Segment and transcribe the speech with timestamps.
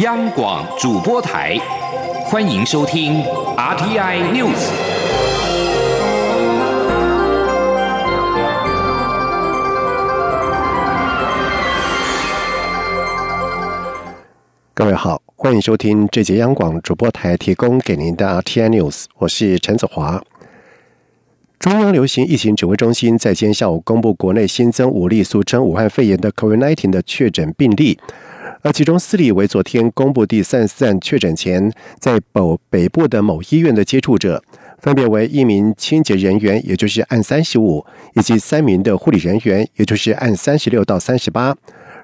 [0.00, 1.56] 央广主播台，
[2.26, 3.22] 欢迎收听
[3.56, 4.68] RTI News。
[14.74, 20.22] 各位好，欢迎收听这节央广主播台提供给您的 RTI News，我是陈子华。
[21.58, 27.98] 中央流行疫情指挥中心在今天下午公布，国内新增五例俗称武汉肺炎的 COVID-19 的确诊病例。
[28.62, 34.42] 而其中四例为昨天公布第三十案确诊前在北北部的某医院的接触者，
[34.80, 41.56] 分别为一名清洁人员，也就是按三十五，以及三名的护理人员，也就是按三十六到三十八。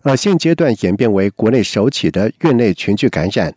[0.02, 3.54] 而现阶段演变为国内首起的院内群聚感染。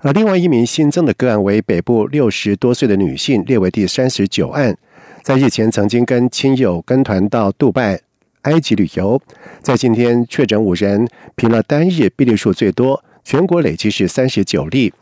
[0.00, 4.76] 而另外一名新增的个案为北部六十多岁的女性，列为第三十九案，
[5.22, 8.05] 在日前曾经跟亲友跟团到杜拜。
[8.46, 9.20] 埃及旅游，
[9.60, 14.92] 在今天确诊五人，平了单日病例数最多，全国累计是三十九例。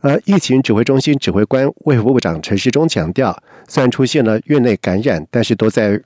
[0.00, 3.36] 而疫情指挥中心指挥官卫副部长陈世忠强调，
[3.68, 6.00] 虽然出现了院内感染，但是都在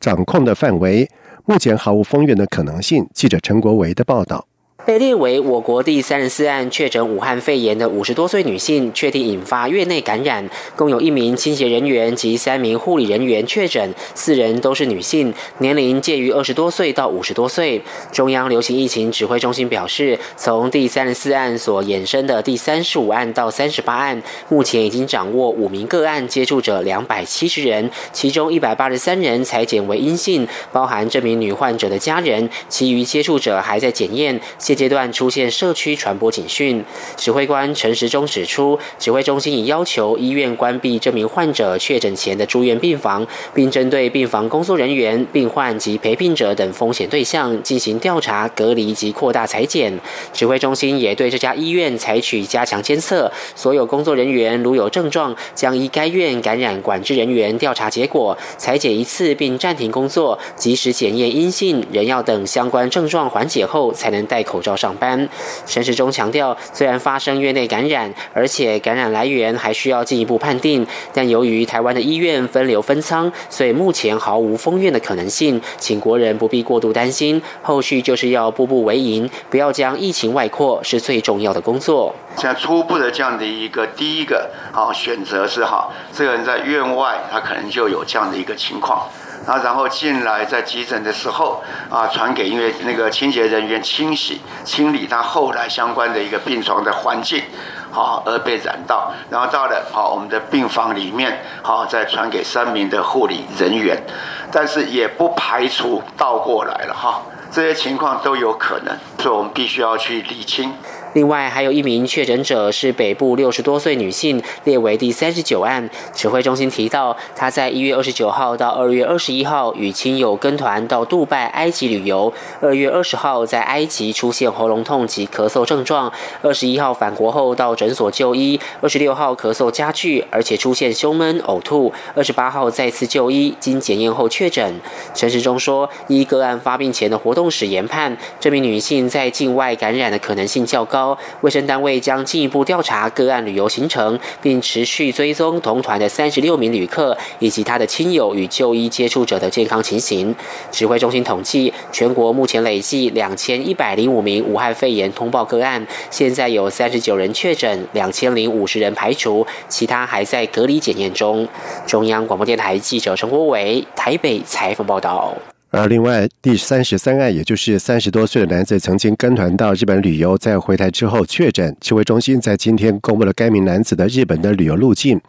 [0.00, 1.08] 掌控的范围，
[1.44, 3.08] 目前毫无封院的可能性。
[3.12, 4.46] 记者陈国维的报道。
[4.88, 17.82] 被列为我国第三十四案确诊武汉肺炎的五十多岁女性，确定引发院内感染，共有一名清洁人员及三名护理人员确诊，四人都是女性，年龄介于二十多岁到五十多岁。
[18.10, 34.40] 中央流行疫情指挥中心表示，从第三十四案所衍生的第三十五案到三十八案，目前已经掌握五名个案接触者两百七十人，其中一百八十三人裁检为阴性，包含这名女患者的家人，其余接触者还在检验。
[34.58, 36.84] 现阶段出现社区传播警讯，
[37.16, 49.98] 指挥官陈时中指出，指挥中心已要求医院关闭这名患者确诊前的住院病房，并针对病房工作人员、病患及陪病者等风险对象进行调查、隔离及扩大裁剪。
[50.32, 64.67] 指挥中心也对这家医院采取加强监测，所有工作人员如有症状，将依该院感染管制人员调查结果裁剪一次并暂停工作，及时检验阴性，仍要等相关症状缓解后才能戴口罩。
[64.68, 65.28] 要上班，
[65.66, 77.42] 陈时中强调，虽然发生院内感染，而且感染来源还需要进一步判定，但由于台湾的医院分流分仓，所以目前毫无封院的可能性，请国人不必过度担心。
[77.62, 82.14] 后续就是要步步为营，不要将疫情外扩，是最重要的工作。
[82.36, 89.08] 现在初步的这样的一个第一个好选择是哈，这个人在院外，他可能就有这样的一个情况。
[89.48, 97.42] 啊，然后进来在急诊的时候啊，传给因为那个清洁人员清洗清理他后来相关的一个病床的环境，
[97.90, 104.04] 好而被染到，然后到了好我们的病房里面，好再传给三名的护理人员，
[104.52, 110.74] 但是也不排除倒过来了哈，这些情况都有可能，所以我们必须要去理清。
[111.18, 115.90] 另外，还有一名确诊者是北部六十多岁女性，列为第三十九案。
[116.14, 122.32] 指挥中心提到，她在一月二十九号到二月二十一号与亲友跟团到杜拜、埃及旅游。
[122.60, 131.92] 二月二十号在埃及出现喉咙痛及咳嗽症状，二十一号返国后到诊所就医，二十六号咳嗽加剧，而且出现胸闷、呕吐。
[132.14, 134.80] 二十八号再次就医，经检验后确诊。
[135.14, 141.07] 陈时中说，依个案发病前的活动史研判，这名女性在境外感染的可能性较高。
[141.42, 150.34] 卫生单位将进一步调查个案旅游行程，并持续追踪同团的三十六名旅客以及他的亲友与就医接触者的健康情形。
[150.72, 161.46] 指挥中心统计，全国目前累计两千一百零五名武汉肺炎通报个案，现在有三十九人确诊，两千零五十人排除，其他还在隔离检验中。
[161.86, 165.34] 中央广播电台记者陈国伟台北采访报道。
[165.70, 171.76] 而另外，第三十三案，也就是三十多岁的男子曾经跟团到日本旅游，在回台之后确诊。
[171.78, 175.20] 指挥中心在今天公布了该名男子的日本的旅游路径。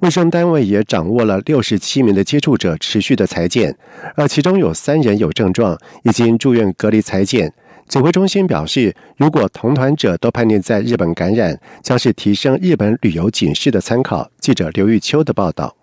[0.00, 3.74] 卫生单位也掌握了六十七名的接触者持续的裁剪，
[4.14, 7.50] 而其中有三人有症状，已经住院隔离裁剪。
[7.88, 14.30] 指挥中心表示，如果同团者都判定在日本感染，将是提升日本旅游警示的参考。
[14.40, 15.74] 记者刘玉秋的报道。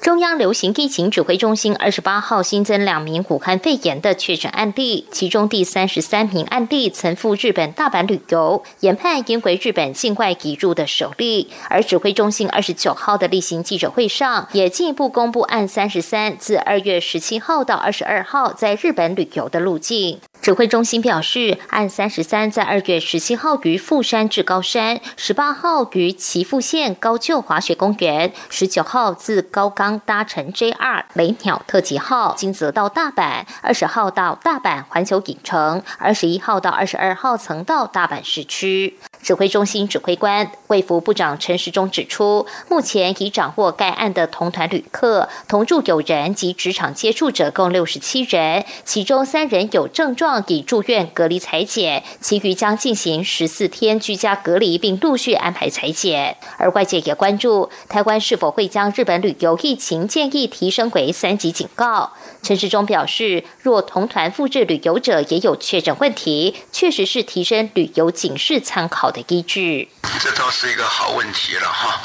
[0.00, 11.50] 中央流行疫情指挥中心二十八号新增两名武汉肺炎的确诊案例，其中第三十三名案例曾赴日本大阪旅游，研判因为日本境外移入的首例。
[11.68, 20.18] 而指挥中心二十九号的例行记者会上，也进一步公布案三十三自二月十七号到二十二号在日本旅游的路径。
[20.42, 38.98] 指挥中心表示，按三十三在二月十七号于富山至高山，十八号于岐阜县高旧滑雪公园，十九号自高冈搭乘 JR 雷鸟特急号，金泽到大阪，二十号到大阪环球影城，二十一号到二十二号曾到大阪市区。
[39.22, 56.36] 指挥中心指挥官卫福部长陈时中指出，目前已掌握该案的同团旅客、同住友人及职场接触者共六十七人，其中三人有症状已住院隔离裁剪，其余将进行十四天居家隔离，并陆续安排裁剪。
[56.58, 62.10] 而外界也关注台湾是否会将日本旅游疫情建议提升为三级警告。
[62.42, 69.88] 陈时中表示，若同团复制旅游者也有确诊问题，确实是提升旅游警示参考的依据。
[70.20, 72.00] 这倒是一个好问题了哈。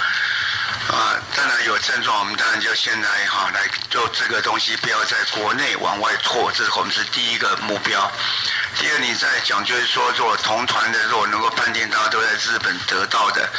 [0.88, 8.09] 啊，当然有症状，我们当然就先来哈来做这个东西，不要在国内往外拓，这是我们是第一个目标。
[8.80, 13.50] 第二，你在讲就是说，做同团的，如果能够判定大家都在日本得到的。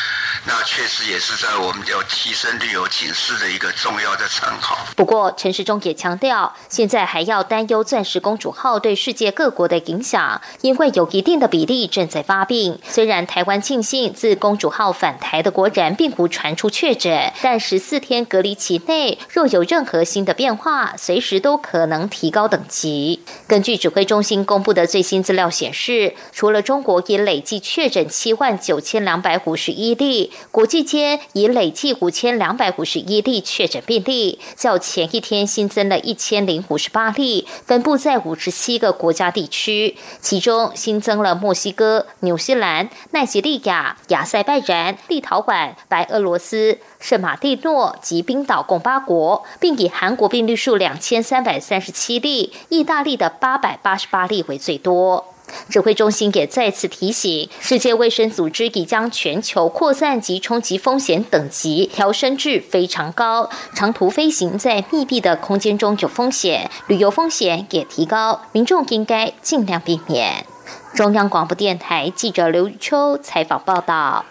[0.49, 4.79] 那确实也是在我们要提升旅游警示的一个重要的参考。
[4.97, 12.79] 不过，陈时中也强调，现在还要担忧钻石公主号对世界各国的影响，因为有一定的比例正在发病。
[12.89, 23.23] 虽然台湾庆幸自公主号返台的国人并无传出确诊，但十四天隔离期内若有任何新的变化，随时都可能提高等级。
[23.47, 30.33] 根据指挥中心公布的最新资料显示，除了中国已累计确诊七万九千两百五十一例。
[30.51, 55.35] 国际间已累计五千两百五十一例确诊病例，较前一天新增了一千零五十八例，分布在五十七个国家地区，其中新增了墨西哥、纽西兰、奈及利亚、亚塞拜然、立陶宛、白俄罗斯、圣马蒂诺及冰岛共八国，并以韩国病例数两千三百三十七例、意大利的八百八十八例为最多。
[55.69, 70.47] 指挥中心也再次提醒，世界卫生组织已将全球扩散及冲击风险等级调升至非常高，长途飞行在密闭的空间中有风险，旅游风险也提高，民众应该尽量避免。
[70.95, 74.25] 中央广播电台记者刘秋采访报道。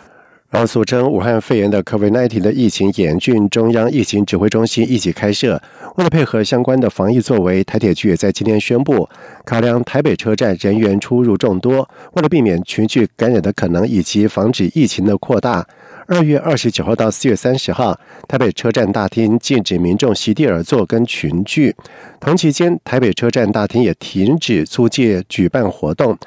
[0.49, 5.61] 而俗称武汉肺炎的 COVID-19 的疫情严峻，中央疫情指挥中心一起开设。
[5.97, 9.09] 为了配合相关的防疫作为，台铁局也在今天宣布，
[9.43, 15.67] 考量台北车站人员出入众多，为了避免群聚感染的可能以及防止疫情的扩大，
[16.07, 21.75] 二月二十九号到四月三十号，台北车站大厅禁止民众席地而坐跟群聚。
[22.21, 26.17] 同期间，台北车站大厅也停止租借举办活动。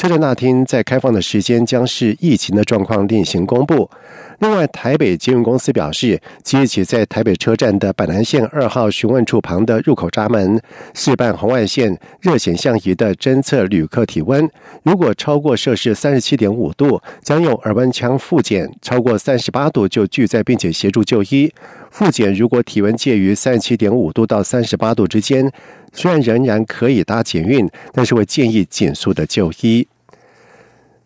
[0.00, 3.90] 车站大厅在开放的时间将是疫情的状况另行公布。
[4.38, 10.58] 另外，台北捷运公司表示，即日起在台北车站的板南线二号询问处旁的入口闸门
[10.94, 14.48] 试办红外线热显像仪的侦测旅客体温，
[14.84, 21.52] 如果超过摄氏三十七点五度，将用耳温枪复检；超过三十八度就拒载并且协助就医。
[21.90, 25.52] 复检如果体温介于三十七点五度到三十八度之间，
[25.92, 29.86] 虽然仍然可以搭捷运，但是会建议紧速的就医。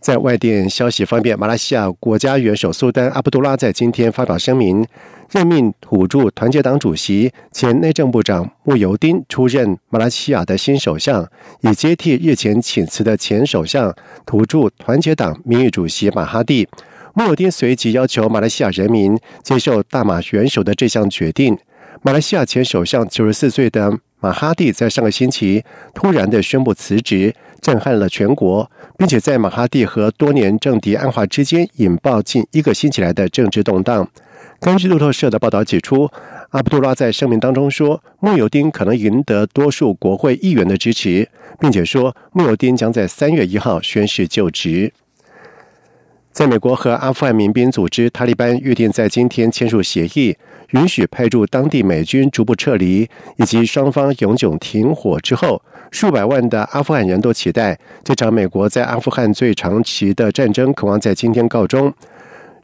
[0.05, 4.87] 在外电消息方面，马来西亚国家元首苏丹阿卜杜拉在今天发表声明，
[5.31, 11.27] 任命土著团结党主席、前内政部长穆尤丁出任马来西亚的新首相，
[11.63, 13.97] 以接替日前请辞的前首相
[14.27, 16.69] 土著团结党名誉主席马哈蒂。
[17.15, 21.57] 穆尤丁随即要求马来西亚人民接受大马元首的这项决定。
[22.03, 25.63] 马来西亚前首相九十四岁的马哈蒂在上个星期
[25.93, 27.35] 突然的宣布辞职。
[27.61, 34.07] 震撼了全国，并且在马哈蒂和多年政敌暗化之间引爆近一个星期来的政治动荡。
[34.61, 36.11] 根据路透社的报道指出，
[36.51, 41.29] 阿卜杜拉在声明当中说，穆尤丁可能赢得多数国会议员的支持，
[41.59, 44.93] 并且说穆尤丁将在三月一号宣誓就职。
[46.31, 50.37] 在美国和阿富汗民兵组织塔利班预定在今天签署协议，
[50.75, 55.63] 允许派驻当地美军逐步撤离，以及双方永久停火之后，
[55.93, 61.93] 数百万的阿富汗人都期待这场美国在阿富汗最长期的战争渴望在今天告终。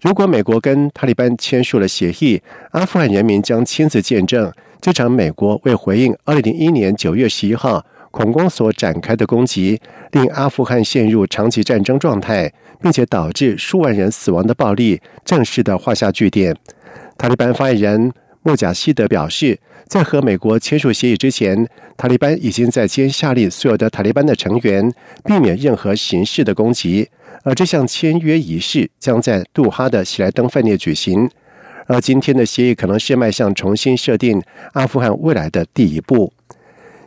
[0.00, 7.84] 如果美国跟塔利班签署了协议，阿富汗人民将亲自见证这场美国为回应二零零一年九月十一号。
[8.12, 12.52] 恐攻所展开的攻击，令阿富汗陷入长期战争状态，
[12.82, 16.56] 并且导致数万人死亡的暴力，正式的画下句点。
[17.20, 18.12] 塔利班发言人
[18.42, 24.90] 穆贾希德表示，在和美国签署协议之前，塔利班已经在先下令所有的塔利班的成员
[25.26, 27.06] 避免任何形式的攻击，
[27.42, 31.28] 而这项签约仪式将在杜哈的喜来登饭店举行。
[31.86, 36.32] 而今天的协议可能是迈向重新设定阿富汗未来的第一步。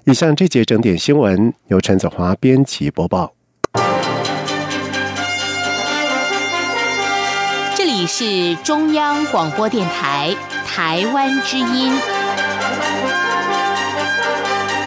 [0.05, 3.32] 以上这节整点新闻由陈子华编辑播报。
[8.07, 11.91] 是中央广播电台台湾之音。